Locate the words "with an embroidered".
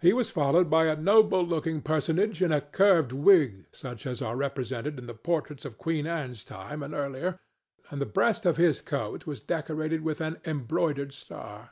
10.02-11.12